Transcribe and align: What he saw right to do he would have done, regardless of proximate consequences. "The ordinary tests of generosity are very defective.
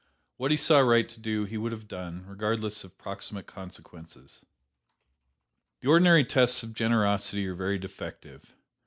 What 0.37 0.49
he 0.49 0.57
saw 0.57 0.79
right 0.79 1.07
to 1.07 1.19
do 1.19 1.45
he 1.45 1.59
would 1.59 1.71
have 1.71 1.87
done, 1.87 2.25
regardless 2.25 2.83
of 2.83 2.97
proximate 2.97 3.45
consequences. 3.45 4.43
"The 5.81 5.89
ordinary 5.89 6.25
tests 6.25 6.63
of 6.63 6.73
generosity 6.73 7.45
are 7.45 7.53
very 7.53 7.77
defective. 7.77 8.55